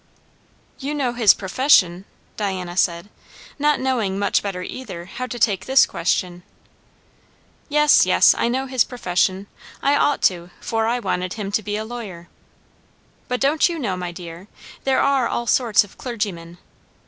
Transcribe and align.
"You 0.79 0.95
know 0.95 1.13
his 1.13 1.35
profession?" 1.35 2.05
Diana 2.35 2.75
said, 2.75 3.11
not 3.59 3.79
knowing 3.79 4.17
much 4.17 4.41
better 4.41 4.63
either 4.63 5.05
how 5.05 5.27
to 5.27 5.37
take 5.37 5.67
this 5.67 5.85
question. 5.85 6.41
"Yes, 7.69 8.03
yes. 8.03 8.33
I 8.35 8.47
know 8.47 8.65
his 8.65 8.83
profession; 8.83 9.45
I 9.83 9.95
ought 9.95 10.23
to, 10.23 10.49
for 10.59 10.87
I 10.87 10.97
wanted 10.97 11.33
him 11.33 11.51
to 11.51 11.61
be 11.61 11.77
a 11.77 11.85
lawyer. 11.85 12.29
But 13.27 13.39
don't 13.41 13.69
you 13.69 13.77
know, 13.77 13.95
my 13.95 14.11
dear, 14.11 14.47
there 14.85 15.01
are 15.01 15.27
all 15.27 15.45
sorts 15.45 15.83
of 15.83 15.99
clergymen? 15.99 16.57